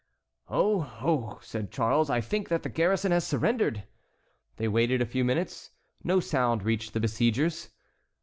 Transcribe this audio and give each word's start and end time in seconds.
"Oh! 0.49 0.97
oh!" 1.03 1.37
said 1.43 1.69
Charles, 1.69 2.09
"I 2.09 2.21
think 2.21 2.49
that 2.49 2.63
the 2.63 2.69
garrison 2.69 3.11
has 3.11 3.23
surrendered." 3.23 3.83
They 4.57 4.67
waited 4.67 4.99
a 4.99 5.05
few 5.05 5.23
minutes. 5.23 5.69
No 6.03 6.19
sound 6.19 6.63
reached 6.63 6.93
the 6.93 6.99
besiegers. 6.99 7.69